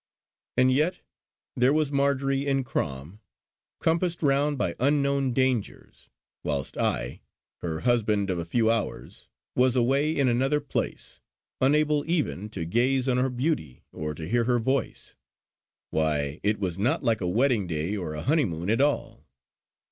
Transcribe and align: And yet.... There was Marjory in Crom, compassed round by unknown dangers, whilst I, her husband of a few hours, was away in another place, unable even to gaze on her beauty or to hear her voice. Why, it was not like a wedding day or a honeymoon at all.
And 0.57 0.71
yet.... 0.71 1.01
There 1.55 1.71
was 1.73 1.91
Marjory 1.91 2.47
in 2.47 2.63
Crom, 2.63 3.19
compassed 3.79 4.23
round 4.23 4.57
by 4.57 4.73
unknown 4.79 5.31
dangers, 5.31 6.09
whilst 6.43 6.75
I, 6.75 7.21
her 7.59 7.81
husband 7.81 8.31
of 8.31 8.39
a 8.39 8.43
few 8.45 8.71
hours, 8.71 9.27
was 9.55 9.75
away 9.75 10.09
in 10.09 10.27
another 10.27 10.59
place, 10.59 11.21
unable 11.59 12.03
even 12.09 12.49
to 12.49 12.65
gaze 12.65 13.07
on 13.07 13.17
her 13.17 13.29
beauty 13.29 13.83
or 13.91 14.15
to 14.15 14.27
hear 14.27 14.45
her 14.45 14.57
voice. 14.57 15.15
Why, 15.91 16.39
it 16.41 16.57
was 16.59 16.79
not 16.79 17.03
like 17.03 17.21
a 17.21 17.27
wedding 17.27 17.67
day 17.67 17.95
or 17.95 18.15
a 18.15 18.23
honeymoon 18.23 18.71
at 18.71 18.81
all. 18.81 19.27